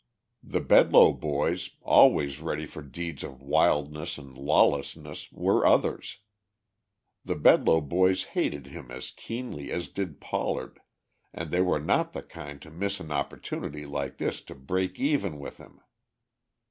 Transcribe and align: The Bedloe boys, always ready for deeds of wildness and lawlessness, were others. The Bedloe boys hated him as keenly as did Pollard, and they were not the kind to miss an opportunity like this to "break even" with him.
The 0.41 0.61
Bedloe 0.61 1.13
boys, 1.13 1.75
always 1.83 2.41
ready 2.41 2.65
for 2.65 2.81
deeds 2.81 3.23
of 3.23 3.39
wildness 3.39 4.17
and 4.17 4.35
lawlessness, 4.35 5.31
were 5.31 5.63
others. 5.63 6.17
The 7.23 7.35
Bedloe 7.35 7.81
boys 7.81 8.23
hated 8.33 8.65
him 8.65 8.89
as 8.89 9.11
keenly 9.11 9.71
as 9.71 9.89
did 9.89 10.19
Pollard, 10.19 10.81
and 11.33 11.51
they 11.51 11.61
were 11.61 11.77
not 11.79 12.13
the 12.13 12.23
kind 12.23 12.59
to 12.63 12.71
miss 12.71 12.99
an 12.99 13.11
opportunity 13.11 13.85
like 13.85 14.17
this 14.17 14.41
to 14.45 14.55
"break 14.55 14.99
even" 14.99 15.37
with 15.37 15.57
him. 15.57 15.79